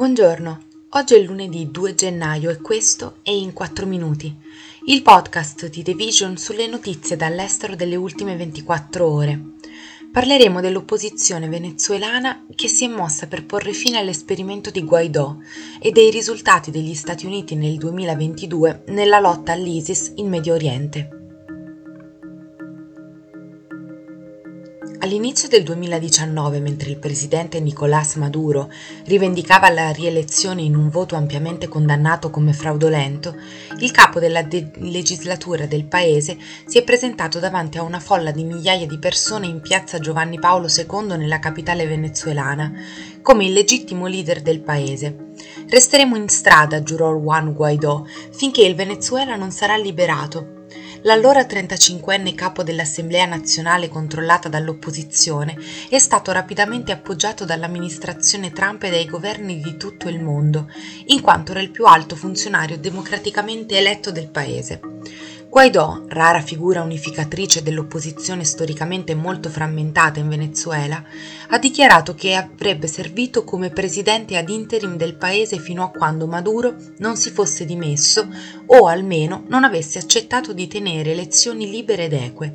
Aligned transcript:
Buongiorno, 0.00 0.60
oggi 0.92 1.14
è 1.14 1.18
lunedì 1.18 1.70
2 1.70 1.94
gennaio 1.94 2.48
e 2.48 2.62
questo 2.62 3.16
è 3.20 3.32
In 3.32 3.52
4 3.52 3.84
Minuti, 3.84 4.34
il 4.86 5.02
podcast 5.02 5.68
di 5.68 5.82
The 5.82 5.92
Vision 5.92 6.38
sulle 6.38 6.66
notizie 6.66 7.16
dall'estero 7.16 7.74
delle 7.74 7.96
ultime 7.96 8.34
24 8.34 9.06
ore. 9.06 9.38
Parleremo 10.10 10.62
dell'opposizione 10.62 11.48
venezuelana 11.48 12.46
che 12.54 12.66
si 12.66 12.86
è 12.86 12.88
mossa 12.88 13.26
per 13.26 13.44
porre 13.44 13.74
fine 13.74 13.98
all'esperimento 13.98 14.70
di 14.70 14.82
Guaidò 14.84 15.36
e 15.78 15.90
dei 15.92 16.10
risultati 16.10 16.70
degli 16.70 16.94
Stati 16.94 17.26
Uniti 17.26 17.54
nel 17.54 17.76
2022 17.76 18.84
nella 18.86 19.20
lotta 19.20 19.52
all'ISIS 19.52 20.12
in 20.14 20.30
Medio 20.30 20.54
Oriente. 20.54 21.19
All'inizio 25.02 25.48
del 25.48 25.62
2019, 25.62 26.60
mentre 26.60 26.90
il 26.90 26.98
presidente 26.98 27.58
Nicolás 27.58 28.16
Maduro 28.16 28.70
rivendicava 29.06 29.70
la 29.70 29.92
rielezione 29.92 30.60
in 30.60 30.76
un 30.76 30.90
voto 30.90 31.16
ampiamente 31.16 31.68
condannato 31.68 32.28
come 32.28 32.52
fraudolento, 32.52 33.34
il 33.78 33.90
capo 33.92 34.20
della 34.20 34.42
de- 34.42 34.70
legislatura 34.74 35.64
del 35.64 35.86
paese 35.86 36.36
si 36.66 36.76
è 36.76 36.84
presentato 36.84 37.38
davanti 37.38 37.78
a 37.78 37.82
una 37.82 37.98
folla 37.98 38.30
di 38.30 38.44
migliaia 38.44 38.86
di 38.86 38.98
persone 38.98 39.46
in 39.46 39.62
piazza 39.62 39.98
Giovanni 40.00 40.38
Paolo 40.38 40.66
II 40.68 41.16
nella 41.16 41.38
capitale 41.38 41.86
venezuelana, 41.86 42.70
come 43.22 43.46
il 43.46 43.54
legittimo 43.54 44.06
leader 44.06 44.42
del 44.42 44.60
paese. 44.60 45.30
Resteremo 45.66 46.14
in 46.14 46.28
strada, 46.28 46.82
giurò 46.82 47.14
Juan 47.14 47.54
Guaidó, 47.54 48.06
finché 48.32 48.66
il 48.66 48.74
Venezuela 48.74 49.34
non 49.34 49.50
sarà 49.50 49.76
liberato 49.76 50.58
L'allora 51.02 51.42
35enne 51.42 52.34
capo 52.34 52.62
dell'Assemblea 52.62 53.24
nazionale 53.24 53.88
controllata 53.88 54.50
dall'opposizione 54.50 55.56
è 55.88 55.98
stato 55.98 56.30
rapidamente 56.30 56.92
appoggiato 56.92 57.46
dall'amministrazione 57.46 58.52
Trump 58.52 58.82
e 58.82 58.90
dai 58.90 59.06
governi 59.06 59.60
di 59.60 59.78
tutto 59.78 60.08
il 60.08 60.20
mondo, 60.20 60.70
in 61.06 61.22
quanto 61.22 61.52
era 61.52 61.60
il 61.60 61.70
più 61.70 61.86
alto 61.86 62.16
funzionario 62.16 62.76
democraticamente 62.76 63.78
eletto 63.78 64.12
del 64.12 64.28
paese. 64.28 64.89
Guaidò, 65.50 66.04
rara 66.06 66.42
figura 66.42 66.80
unificatrice 66.80 67.60
dell'opposizione 67.60 68.44
storicamente 68.44 69.16
molto 69.16 69.48
frammentata 69.48 70.20
in 70.20 70.28
Venezuela, 70.28 71.02
ha 71.48 71.58
dichiarato 71.58 72.14
che 72.14 72.36
avrebbe 72.36 72.86
servito 72.86 73.42
come 73.42 73.70
presidente 73.70 74.36
ad 74.36 74.48
interim 74.48 74.96
del 74.96 75.16
paese 75.16 75.58
fino 75.58 75.82
a 75.82 75.90
quando 75.90 76.28
Maduro 76.28 76.76
non 76.98 77.16
si 77.16 77.30
fosse 77.30 77.64
dimesso 77.64 78.28
o 78.66 78.86
almeno 78.86 79.42
non 79.48 79.64
avesse 79.64 79.98
accettato 79.98 80.52
di 80.52 80.68
tenere 80.68 81.10
elezioni 81.10 81.68
libere 81.68 82.04
ed 82.04 82.12
eque. 82.12 82.54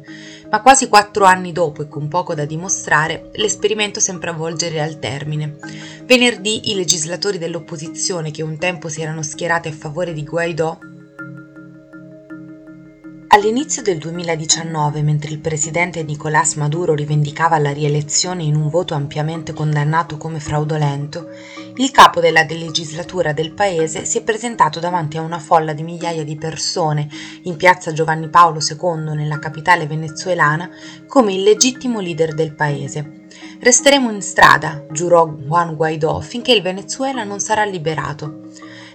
Ma 0.50 0.62
quasi 0.62 0.88
quattro 0.88 1.26
anni 1.26 1.52
dopo 1.52 1.82
e 1.82 1.90
con 1.90 2.08
poco 2.08 2.34
da 2.34 2.46
dimostrare, 2.46 3.30
l'esperimento 3.34 4.00
sembra 4.00 4.32
volgere 4.32 4.82
al 4.82 5.00
termine. 5.00 5.58
Venerdì 6.06 6.72
i 6.72 6.76
legislatori 6.76 7.40
dell'opposizione 7.40 8.32
che 8.32 8.42
un 8.42 8.58
tempo 8.58 8.88
si 8.88 9.02
erano 9.02 9.22
schierati 9.22 9.68
a 9.68 9.74
favore 9.74 10.14
di 10.14 10.24
Guaidò 10.24 10.94
All'inizio 13.36 13.82
del 13.82 13.98
2019, 13.98 15.02
mentre 15.02 15.30
il 15.30 15.40
presidente 15.40 16.02
Nicolás 16.04 16.54
Maduro 16.54 16.94
rivendicava 16.94 17.58
la 17.58 17.74
rielezione 17.74 18.44
in 18.44 18.56
un 18.56 18.70
voto 18.70 18.94
ampiamente 18.94 19.52
condannato 19.52 20.16
come 20.16 20.40
fraudolento, 20.40 21.28
il 21.76 21.92
capo 21.92 22.22
della 22.22 22.46
legislatura 22.48 23.34
del 23.34 23.52
paese 23.52 24.06
si 24.06 24.20
è 24.20 24.24
presentato 24.24 24.80
davanti 24.80 25.18
a 25.18 25.22
una 25.22 25.40
folla 25.40 25.74
di 25.74 25.84
migliaia 25.84 26.24
di 26.24 26.38
persone 26.38 27.10
in 27.44 27.58
piazza 27.58 27.92
Giovanni 27.92 28.30
Paolo 28.30 28.60
II 28.62 29.14
nella 29.14 29.38
capitale 29.38 29.86
venezuelana 29.86 30.70
come 31.06 31.34
il 31.34 31.44
legittimo 31.44 32.00
leader 32.00 32.34
del 32.34 32.54
paese. 32.54 33.24
Resteremo 33.60 34.12
in 34.12 34.22
strada, 34.22 34.86
giurò 34.92 35.28
Juan 35.28 35.76
Guaidó, 35.76 36.20
finché 36.20 36.54
il 36.54 36.62
Venezuela 36.62 37.24
non 37.24 37.40
sarà 37.40 37.64
liberato. 37.66 38.44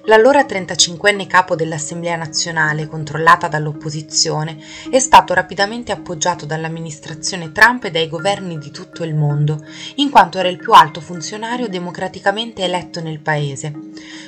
L'allora 0.04 0.42
35enne 0.42 1.26
capo 1.26 1.54
dell'Assemblea 1.54 2.16
nazionale, 2.16 2.86
controllata 2.86 3.48
dall'opposizione, 3.48 4.56
è 4.90 4.98
stato 4.98 5.34
rapidamente 5.34 5.92
appoggiato 5.92 6.46
dall'amministrazione 6.46 7.52
Trump 7.52 7.84
e 7.84 7.90
dai 7.90 8.08
governi 8.08 8.56
di 8.56 8.70
tutto 8.70 9.04
il 9.04 9.14
mondo, 9.14 9.62
in 9.96 10.08
quanto 10.08 10.38
era 10.38 10.48
il 10.48 10.56
più 10.56 10.72
alto 10.72 11.02
funzionario 11.02 11.68
democraticamente 11.68 12.62
eletto 12.62 13.02
nel 13.02 13.20
paese. 13.20 13.72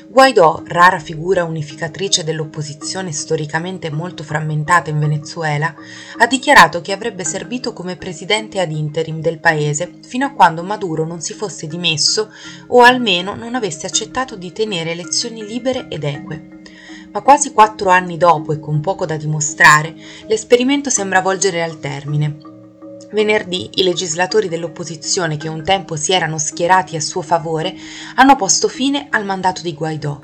Guaidò, 0.09 0.63
rara 0.67 0.99
figura 0.99 1.45
unificatrice 1.45 2.23
dell'opposizione 2.23 3.11
storicamente 3.11 3.91
molto 3.91 4.23
frammentata 4.23 4.91
in 4.91 4.99
Venezuela, 4.99 5.75
ha 6.19 6.27
dichiarato 6.27 6.83
che 6.83 6.93
avrebbe 6.93 7.25
servito 7.25 7.73
come 7.73 7.97
presidente 7.97 8.61
ad 8.61 8.71
interim 8.71 9.21
del 9.21 9.41
paese 9.41 9.95
fino 10.07 10.22
a 10.25 10.33
quando 10.33 10.63
Maduro 10.63 11.05
non 11.05 11.21
si 11.21 11.35
fosse 11.35 11.67
dimesso 11.67 12.31
o 12.69 12.83
almeno 12.83 13.35
non 13.35 13.55
avesse 13.55 13.87
accettato 13.87 14.37
di 14.37 14.53
tenere 14.53 14.93
elezioni 14.93 15.45
libere 15.45 15.87
ed 15.89 16.05
eque. 16.05 16.61
Ma 17.13 17.21
quasi 17.21 17.53
quattro 17.53 17.91
anni 17.91 18.17
dopo 18.17 18.53
e 18.53 18.59
con 18.59 18.81
poco 18.81 19.05
da 19.05 19.17
dimostrare, 19.17 19.95
l'esperimento 20.27 20.89
sembra 20.89 21.21
volgere 21.21 21.63
al 21.63 21.79
termine. 21.79 22.39
Venerdì 23.13 23.69
i 23.75 23.83
legislatori 23.83 24.49
dell'opposizione 24.49 25.37
che 25.37 25.49
un 25.49 25.63
tempo 25.63 25.97
si 25.97 26.13
erano 26.13 26.39
schierati 26.39 26.97
a 26.97 27.01
suo 27.01 27.21
favore 27.21 27.75
hanno 28.15 28.37
posto 28.37 28.69
fine 28.69 29.09
al 29.11 29.27
mandato 29.27 29.61
di 29.61 29.75
Guaidò. 29.75 30.19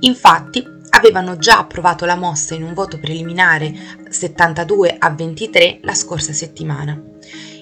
Infatti 0.00 0.62
avevano 0.90 1.38
già 1.38 1.58
approvato 1.58 2.04
la 2.04 2.16
mossa 2.16 2.54
in 2.54 2.62
un 2.62 2.74
voto 2.74 2.98
preliminare 2.98 3.74
72 4.08 4.96
a 4.98 5.10
23 5.10 5.80
la 5.82 5.94
scorsa 5.94 6.32
settimana. 6.32 7.00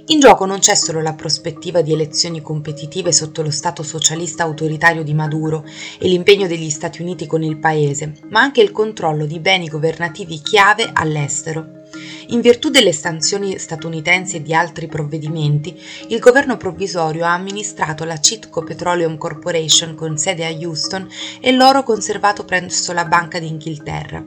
In 0.06 0.18
gioco 0.18 0.46
non 0.46 0.58
c'è 0.58 0.74
solo 0.74 1.00
la 1.00 1.14
prospettiva 1.14 1.80
di 1.80 1.92
elezioni 1.92 2.42
competitive 2.42 3.12
sotto 3.12 3.40
lo 3.40 3.52
Stato 3.52 3.84
socialista 3.84 4.42
autoritario 4.42 5.04
di 5.04 5.14
Maduro 5.14 5.64
e 5.98 6.08
l'impegno 6.08 6.48
degli 6.48 6.70
Stati 6.70 7.02
Uniti 7.02 7.26
con 7.26 7.44
il 7.44 7.58
paese, 7.58 8.14
ma 8.30 8.41
anche 8.41 8.60
il 8.60 8.72
controllo 8.72 9.26
di 9.26 9.38
beni 9.38 9.68
governativi 9.68 10.41
chiave 10.41 10.91
all'estero. 10.92 11.81
In 12.28 12.40
virtù 12.40 12.70
delle 12.70 12.92
sanzioni 12.92 13.58
statunitensi 13.58 14.36
e 14.36 14.42
di 14.42 14.54
altri 14.54 14.86
provvedimenti, 14.86 15.78
il 16.08 16.18
governo 16.18 16.56
provvisorio 16.56 17.24
ha 17.24 17.34
amministrato 17.34 18.04
la 18.04 18.20
Citco 18.20 18.62
Petroleum 18.62 19.18
Corporation 19.18 19.94
con 19.94 20.16
sede 20.16 20.46
a 20.46 20.50
Houston 20.50 21.08
e 21.40 21.52
l'oro 21.52 21.82
conservato 21.82 22.44
presso 22.44 22.92
la 22.92 23.04
Banca 23.04 23.38
d'Inghilterra. 23.38 24.24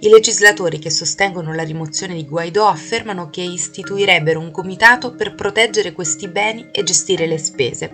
I 0.00 0.08
legislatori 0.08 0.78
che 0.78 0.90
sostengono 0.90 1.54
la 1.54 1.62
rimozione 1.62 2.14
di 2.14 2.26
Guaidò 2.26 2.68
affermano 2.68 3.30
che 3.30 3.42
istituirebbero 3.42 4.40
un 4.40 4.50
comitato 4.50 5.14
per 5.14 5.34
proteggere 5.34 5.92
questi 5.92 6.28
beni 6.28 6.68
e 6.70 6.82
gestire 6.82 7.26
le 7.26 7.38
spese. 7.38 7.92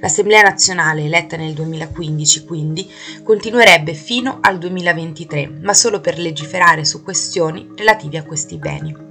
L'Assemblea 0.00 0.42
nazionale, 0.42 1.04
eletta 1.04 1.36
nel 1.36 1.54
2015, 1.54 2.44
quindi, 2.44 2.88
continuerebbe 3.24 3.94
fino 3.94 4.38
al 4.40 4.58
2023, 4.58 5.58
ma 5.62 5.74
solo 5.74 6.00
per 6.00 6.18
legiferare 6.18 6.84
su 6.84 7.02
questioni 7.02 7.68
relative 7.74 8.18
a 8.18 8.24
questi 8.24 8.58
beni. 8.58 9.07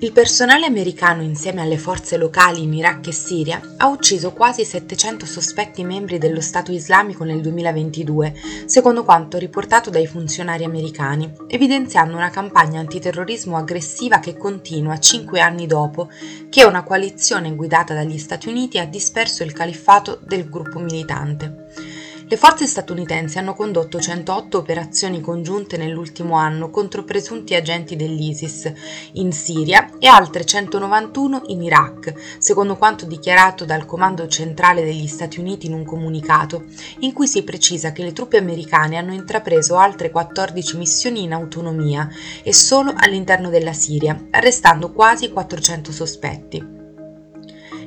Il 0.00 0.12
personale 0.12 0.64
americano 0.64 1.22
insieme 1.22 1.60
alle 1.60 1.76
forze 1.76 2.16
locali 2.16 2.62
in 2.62 2.72
Iraq 2.72 3.08
e 3.08 3.12
Siria 3.12 3.60
ha 3.78 3.88
ucciso 3.88 4.32
quasi 4.32 4.64
700 4.64 5.26
sospetti 5.26 5.82
membri 5.82 6.18
dello 6.18 6.40
Stato 6.40 6.70
islamico 6.70 7.24
nel 7.24 7.40
2022, 7.40 8.32
secondo 8.66 9.02
quanto 9.02 9.38
riportato 9.38 9.90
dai 9.90 10.06
funzionari 10.06 10.62
americani, 10.62 11.32
evidenziando 11.48 12.14
una 12.14 12.30
campagna 12.30 12.78
antiterrorismo 12.78 13.56
aggressiva 13.56 14.20
che 14.20 14.36
continua 14.36 15.00
cinque 15.00 15.40
anni 15.40 15.66
dopo 15.66 16.08
che 16.48 16.62
una 16.62 16.84
coalizione 16.84 17.52
guidata 17.56 17.92
dagli 17.92 18.18
Stati 18.18 18.48
Uniti 18.48 18.78
ha 18.78 18.86
disperso 18.86 19.42
il 19.42 19.52
califfato 19.52 20.20
del 20.24 20.48
gruppo 20.48 20.78
militante. 20.78 21.97
Le 22.30 22.36
forze 22.36 22.66
statunitensi 22.66 23.38
hanno 23.38 23.54
condotto 23.54 23.98
108 23.98 24.58
operazioni 24.58 25.22
congiunte 25.22 25.78
nell'ultimo 25.78 26.34
anno 26.34 26.68
contro 26.68 27.02
presunti 27.02 27.54
agenti 27.54 27.96
dell'ISIS 27.96 28.70
in 29.12 29.32
Siria 29.32 29.92
e 29.98 30.08
altre 30.08 30.44
191 30.44 31.44
in 31.46 31.62
Iraq, 31.62 32.12
secondo 32.36 32.76
quanto 32.76 33.06
dichiarato 33.06 33.64
dal 33.64 33.86
Comando 33.86 34.28
Centrale 34.28 34.84
degli 34.84 35.06
Stati 35.06 35.40
Uniti 35.40 35.68
in 35.68 35.72
un 35.72 35.86
comunicato, 35.86 36.64
in 36.98 37.14
cui 37.14 37.26
si 37.26 37.42
precisa 37.44 37.92
che 37.92 38.02
le 38.02 38.12
truppe 38.12 38.36
americane 38.36 38.98
hanno 38.98 39.14
intrapreso 39.14 39.78
altre 39.78 40.10
14 40.10 40.76
missioni 40.76 41.22
in 41.22 41.32
autonomia 41.32 42.06
e 42.42 42.52
solo 42.52 42.92
all'interno 42.94 43.48
della 43.48 43.72
Siria, 43.72 44.26
arrestando 44.32 44.92
quasi 44.92 45.30
400 45.30 45.92
sospetti. 45.92 46.77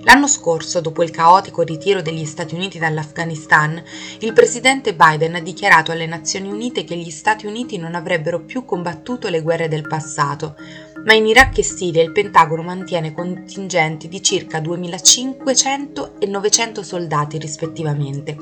L'anno 0.03 0.27
scorso, 0.27 0.81
dopo 0.81 1.03
il 1.03 1.12
caotico 1.12 1.62
ritiro 1.62 2.01
degli 2.01 2.25
Stati 2.25 2.56
Uniti 2.56 2.80
dall'Afghanistan, 2.80 3.81
il 4.19 4.33
presidente 4.33 4.95
Biden 4.95 5.36
ha 5.36 5.39
dichiarato 5.39 5.92
alle 5.92 6.07
Nazioni 6.07 6.50
Unite 6.50 6.83
che 6.83 6.95
gli 6.98 7.12
Stati 7.12 7.45
Uniti 7.45 7.77
non 7.77 7.94
avrebbero 7.94 8.39
più 8.39 8.65
combattuto 8.65 9.30
le 9.30 9.42
guerre 9.42 9.68
del 9.68 9.88
passato, 9.88 10.56
ma 11.03 11.13
in 11.13 11.25
Iraq 11.25 11.57
e 11.57 11.63
Siria 11.63 12.03
il 12.03 12.12
Pentagono 12.12 12.62
mantiene 12.62 13.13
contingenti 13.13 14.07
di 14.07 14.21
circa 14.21 14.59
2500 14.59 16.15
e 16.19 16.25
900 16.25 16.83
soldati 16.83 17.38
rispettivamente, 17.38 18.38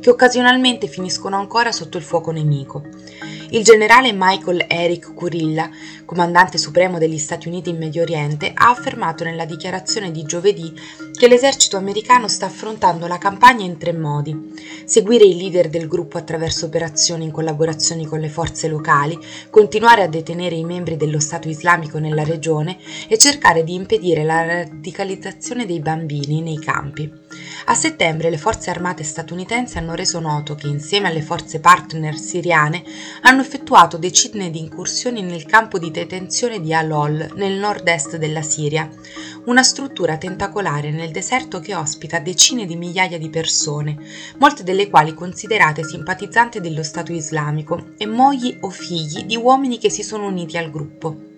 che 0.00 0.10
occasionalmente 0.10 0.86
finiscono 0.86 1.36
ancora 1.36 1.72
sotto 1.72 1.96
il 1.96 2.04
fuoco 2.04 2.30
nemico. 2.30 2.82
Il 3.50 3.62
generale 3.62 4.12
Michael 4.12 4.64
Eric 4.66 5.14
Kurilla, 5.14 5.70
comandante 6.04 6.58
supremo 6.58 6.98
degli 6.98 7.18
Stati 7.18 7.46
Uniti 7.46 7.70
in 7.70 7.76
Medio 7.76 8.02
Oriente, 8.02 8.50
ha 8.52 8.70
affermato 8.70 9.22
nella 9.22 9.44
dichiarazione 9.44 10.10
di 10.10 10.24
giovedì 10.24 10.74
che 11.12 11.28
l'esercito 11.28 11.76
americano 11.76 12.26
sta 12.26 12.46
affrontando 12.46 13.06
la 13.06 13.18
campagna 13.18 13.64
in 13.64 13.78
tre 13.78 13.92
modi. 13.92 14.52
Seguire 14.84 15.24
i 15.24 15.36
leader 15.36 15.68
del 15.68 15.86
gruppo 15.86 16.18
attraverso 16.18 16.66
operazioni 16.66 17.24
in 17.24 17.30
collaborazione 17.30 18.06
con 18.06 18.18
le 18.18 18.28
forze 18.28 18.66
locali, 18.66 19.16
continuare 19.50 20.02
a 20.02 20.08
detenere 20.08 20.56
i 20.56 20.64
membri 20.64 20.96
dello 20.96 21.20
Stato 21.20 21.48
islamico 21.48 21.98
nella 22.04 22.24
regione 22.24 22.78
e 23.08 23.18
cercare 23.18 23.64
di 23.64 23.74
impedire 23.74 24.22
la 24.22 24.44
radicalizzazione 24.44 25.66
dei 25.66 25.80
bambini 25.80 26.42
nei 26.42 26.58
campi. 26.58 27.10
A 27.66 27.74
settembre 27.74 28.28
le 28.28 28.36
forze 28.36 28.70
armate 28.70 29.02
statunitensi 29.02 29.78
hanno 29.78 29.94
reso 29.94 30.20
noto 30.20 30.54
che 30.54 30.66
insieme 30.66 31.08
alle 31.08 31.22
forze 31.22 31.60
partner 31.60 32.16
siriane 32.16 32.82
hanno 33.22 33.40
effettuato 33.40 33.96
decine 33.96 34.50
di 34.50 34.60
incursioni 34.60 35.22
nel 35.22 35.46
campo 35.46 35.78
di 35.78 35.90
detenzione 35.90 36.60
di 36.60 36.74
Al-Hol 36.74 37.32
nel 37.36 37.58
nord-est 37.58 38.16
della 38.18 38.42
Siria, 38.42 38.88
una 39.46 39.62
struttura 39.62 40.18
tentacolare 40.18 40.90
nel 40.90 41.10
deserto 41.10 41.60
che 41.60 41.74
ospita 41.74 42.18
decine 42.18 42.66
di 42.66 42.76
migliaia 42.76 43.18
di 43.18 43.30
persone, 43.30 43.96
molte 44.38 44.62
delle 44.62 44.90
quali 44.90 45.14
considerate 45.14 45.84
simpatizzanti 45.84 46.60
dello 46.60 46.82
Stato 46.82 47.12
islamico 47.12 47.92
e 47.96 48.06
mogli 48.06 48.56
o 48.60 48.68
figli 48.68 49.24
di 49.24 49.36
uomini 49.36 49.78
che 49.78 49.90
si 49.90 50.02
sono 50.02 50.26
uniti 50.26 50.58
al 50.58 50.70
gruppo 50.70 51.32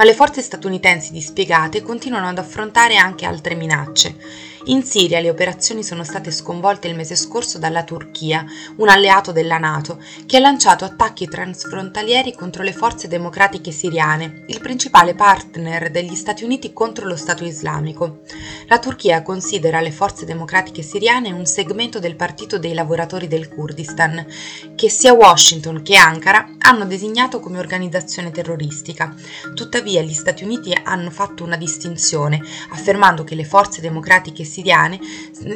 ma 0.00 0.06
le 0.06 0.14
forze 0.14 0.40
statunitensi 0.40 1.12
dispiegate 1.12 1.82
continuano 1.82 2.28
ad 2.28 2.38
affrontare 2.38 2.96
anche 2.96 3.26
altre 3.26 3.54
minacce. 3.54 4.16
In 4.64 4.82
Siria 4.84 5.20
le 5.20 5.30
operazioni 5.30 5.82
sono 5.82 6.04
state 6.04 6.30
sconvolte 6.30 6.86
il 6.86 6.94
mese 6.94 7.16
scorso 7.16 7.58
dalla 7.58 7.82
Turchia, 7.82 8.44
un 8.76 8.90
alleato 8.90 9.32
della 9.32 9.56
Nato, 9.56 9.98
che 10.26 10.36
ha 10.36 10.40
lanciato 10.40 10.84
attacchi 10.84 11.26
transfrontalieri 11.26 12.34
contro 12.34 12.62
le 12.62 12.74
forze 12.74 13.08
democratiche 13.08 13.70
siriane, 13.70 14.44
il 14.48 14.60
principale 14.60 15.14
partner 15.14 15.90
degli 15.90 16.14
Stati 16.14 16.44
Uniti 16.44 16.74
contro 16.74 17.06
lo 17.06 17.16
Stato 17.16 17.44
islamico. 17.44 18.20
La 18.66 18.78
Turchia 18.78 19.22
considera 19.22 19.80
le 19.80 19.92
forze 19.92 20.26
democratiche 20.26 20.82
siriane 20.82 21.32
un 21.32 21.46
segmento 21.46 21.98
del 21.98 22.14
Partito 22.14 22.58
dei 22.58 22.74
lavoratori 22.74 23.28
del 23.28 23.48
Kurdistan, 23.48 24.26
che 24.76 24.90
sia 24.90 25.14
Washington 25.14 25.80
che 25.82 25.96
Ankara 25.96 26.56
hanno 26.58 26.84
designato 26.84 27.40
come 27.40 27.58
organizzazione 27.58 28.30
terroristica. 28.30 29.14
Tuttavia 29.54 30.02
gli 30.02 30.12
Stati 30.12 30.44
Uniti 30.44 30.78
hanno 30.82 31.10
fatto 31.10 31.44
una 31.44 31.56
distinzione, 31.56 32.42
affermando 32.70 33.24
che 33.24 33.34
le 33.34 33.44
forze 33.44 33.80
democratiche 33.80 34.44
siriane 34.44 34.58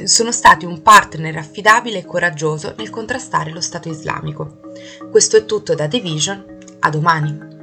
sono 0.04 0.32
stati 0.32 0.64
un 0.64 0.82
partner 0.82 1.36
affidabile 1.36 1.98
e 1.98 2.04
coraggioso 2.04 2.74
nel 2.76 2.90
contrastare 2.90 3.50
lo 3.50 3.60
Stato 3.60 3.88
islamico. 3.88 4.60
Questo 5.10 5.36
è 5.36 5.44
tutto 5.44 5.74
da 5.74 5.88
The 5.88 6.00
Vision, 6.00 6.56
a 6.80 6.90
domani. 6.90 7.53